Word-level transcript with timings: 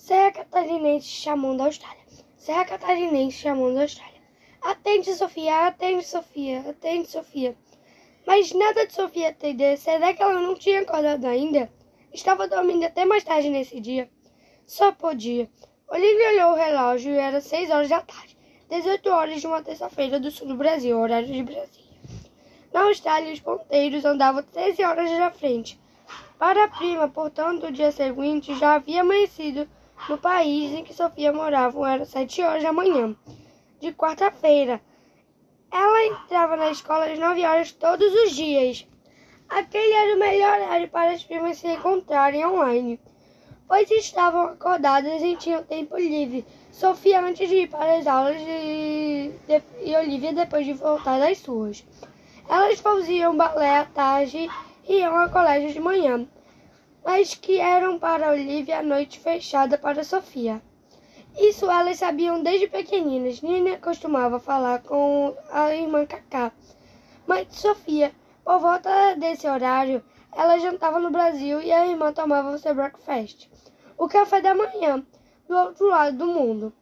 Serra 0.00 0.32
Catarinense 0.32 1.06
chamando 1.06 1.58
da 1.58 1.64
Austrália. 1.66 2.02
Serra 2.34 2.64
Catarinense 2.64 3.36
chamando 3.36 3.74
da 3.74 3.82
Austrália. 3.82 4.20
Atende, 4.62 5.14
Sofia, 5.14 5.66
atende, 5.66 6.06
Sofia, 6.06 6.60
atende, 6.60 7.06
Sofia. 7.06 7.54
Mas 8.26 8.50
nada 8.52 8.86
de 8.86 8.94
Sofia 8.94 9.28
atender. 9.28 9.76
Será 9.76 10.14
que 10.14 10.22
ela 10.22 10.40
não 10.40 10.54
tinha 10.54 10.80
acordado 10.80 11.26
ainda? 11.26 11.70
Estava 12.14 12.48
dormindo 12.48 12.84
até 12.86 13.04
mais 13.04 13.22
tarde 13.22 13.50
nesse 13.50 13.78
dia. 13.78 14.10
Só 14.66 14.90
podia. 14.90 15.50
Olivia 15.86 16.30
olhou 16.30 16.52
o 16.52 16.56
relógio 16.56 17.12
e 17.12 17.18
era 17.18 17.42
seis 17.42 17.68
horas 17.68 17.90
da 17.90 18.00
tarde. 18.00 18.38
18 18.70 19.06
horas 19.10 19.40
de 19.42 19.46
uma 19.46 19.62
terça-feira 19.62 20.18
do 20.18 20.30
sul 20.30 20.48
do 20.48 20.56
Brasil, 20.56 20.98
horário 20.98 21.28
de 21.28 21.42
Brasília. 21.42 22.00
Na 22.72 22.84
Austrália, 22.84 23.34
os 23.34 23.40
ponteiros 23.40 24.06
andavam 24.06 24.42
13 24.42 24.82
horas 24.82 25.10
à 25.10 25.30
frente. 25.30 25.78
Para 26.38 26.64
a 26.64 26.68
prima, 26.68 27.06
portanto, 27.06 27.66
o 27.66 27.72
dia 27.72 27.92
seguinte 27.92 28.58
já 28.58 28.76
havia 28.76 29.02
amanhecido 29.02 29.68
no 30.08 30.18
país 30.18 30.72
em 30.72 30.84
que 30.84 30.94
Sofia 30.94 31.32
morava 31.32 31.90
era 31.90 32.04
sete 32.04 32.42
horas 32.42 32.62
da 32.62 32.72
manhã, 32.72 33.14
de 33.80 33.92
quarta-feira. 33.92 34.80
Ela 35.70 36.06
entrava 36.06 36.56
na 36.56 36.70
escola 36.70 37.06
às 37.06 37.18
nove 37.18 37.44
horas 37.44 37.72
todos 37.72 38.12
os 38.24 38.32
dias. 38.32 38.86
Aquele 39.48 39.92
era 39.92 40.16
o 40.16 40.18
melhor 40.18 40.60
horário 40.60 40.88
para 40.88 41.12
as 41.12 41.22
primas 41.22 41.58
se 41.58 41.68
encontrarem 41.68 42.44
online, 42.46 43.00
pois 43.68 43.90
estavam 43.90 44.42
acordadas 44.42 45.22
e 45.22 45.36
tinham 45.36 45.62
tempo 45.62 45.96
livre. 45.96 46.44
Sofia 46.72 47.20
antes 47.20 47.48
de 47.48 47.62
ir 47.62 47.68
para 47.68 47.98
as 47.98 48.06
aulas 48.06 48.40
e, 48.40 49.32
de, 49.46 49.62
e 49.82 49.96
Olivia 49.96 50.32
depois 50.32 50.64
de 50.64 50.72
voltar 50.72 51.18
das 51.18 51.38
suas. 51.38 51.84
Elas 52.48 52.80
faziam 52.80 53.36
balé 53.36 53.78
à 53.78 53.84
tarde 53.84 54.48
e 54.88 54.98
iam 54.98 55.16
ao 55.16 55.30
colégio 55.30 55.72
de 55.72 55.80
manhã 55.80 56.26
mas 57.04 57.34
que 57.34 57.58
eram 57.58 57.98
para 57.98 58.30
Olivia 58.30 58.78
a 58.78 58.82
noite 58.82 59.18
fechada 59.18 59.78
para 59.78 60.04
Sofia. 60.04 60.62
Isso 61.38 61.70
elas 61.70 61.98
sabiam 61.98 62.42
desde 62.42 62.66
pequeninas. 62.66 63.40
Nina 63.40 63.78
costumava 63.78 64.40
falar 64.40 64.82
com 64.82 65.34
a 65.50 65.74
irmã 65.74 66.04
Cacá. 66.04 66.52
De 67.48 67.56
Sofia, 67.56 68.12
por 68.44 68.58
volta 68.58 69.14
desse 69.14 69.46
horário, 69.46 70.02
ela 70.32 70.58
jantava 70.58 70.98
no 70.98 71.10
Brasil 71.10 71.60
e 71.60 71.70
a 71.70 71.86
irmã 71.86 72.12
tomava 72.12 72.58
seu 72.58 72.74
breakfast, 72.74 73.48
o 73.96 74.08
café 74.08 74.40
da 74.40 74.54
manhã, 74.54 75.04
do 75.48 75.56
outro 75.56 75.86
lado 75.88 76.18
do 76.18 76.26
mundo. 76.26 76.72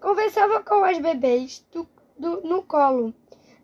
Conversava 0.00 0.62
com 0.62 0.84
as 0.84 0.98
bebês 0.98 1.66
do, 1.72 1.88
do, 2.16 2.40
no 2.42 2.62
colo. 2.62 3.12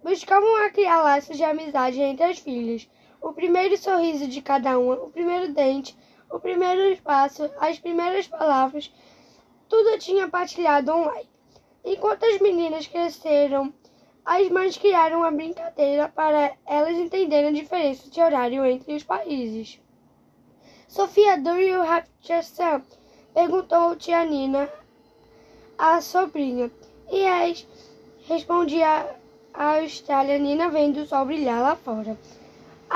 Buscavam 0.03 0.71
criar 0.73 1.03
laços 1.03 1.37
de 1.37 1.45
amizade 1.45 2.01
entre 2.01 2.25
as 2.25 2.39
filhas 2.39 2.89
o 3.25 3.33
primeiro 3.33 3.75
sorriso 3.79 4.29
de 4.29 4.43
cada 4.43 4.79
uma, 4.79 4.97
o 4.97 5.11
primeiro 5.11 5.51
dente, 5.55 5.97
o 6.31 6.39
primeiro 6.39 6.95
passo, 7.01 7.51
as 7.59 7.79
primeiras 7.79 8.29
palavras, 8.29 8.93
tudo 9.67 9.99
tinha 9.99 10.29
partilhado 10.29 10.93
online. 10.93 11.29
Enquanto 11.83 12.25
as 12.25 12.39
meninas 12.39 12.87
cresceram, 12.87 13.73
as 14.27 14.51
mães 14.51 14.77
criaram 14.77 15.21
uma 15.21 15.31
brincadeira 15.31 16.07
para 16.07 16.53
elas 16.67 16.99
entenderem 16.99 17.49
a 17.49 17.63
diferença 17.63 18.11
de 18.11 18.21
horário 18.21 18.65
entre 18.67 18.95
os 18.95 19.03
países. 19.03 19.81
Sofia, 20.87 21.39
do 21.39 21.57
you 21.57 21.81
have 21.81 22.07
some? 22.43 22.85
Perguntou 23.33 23.97
tia 23.97 24.23
Nina 24.27 24.69
à 25.79 26.01
sobrinha. 26.03 26.71
E 27.11 27.25
as 27.27 27.67
respondia 28.29 29.17
a 29.55 29.79
Austrália, 29.79 30.39
Nina 30.39 30.69
vendo 30.69 31.01
o 31.01 31.07
sol 31.07 31.25
brilhar 31.25 31.63
lá 31.63 31.75
fora. 31.75 32.19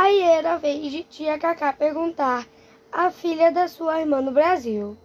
Aí 0.00 0.20
era 0.20 0.52
a 0.52 0.56
vez 0.56 0.92
de 0.92 1.02
tia 1.02 1.36
Cacá 1.40 1.72
perguntar 1.72 2.46
à 2.92 3.10
filha 3.10 3.50
da 3.50 3.66
sua 3.66 4.00
irmã 4.00 4.20
no 4.20 4.30
Brasil. 4.30 4.96